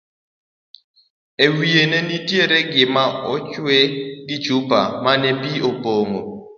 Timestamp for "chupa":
4.45-4.79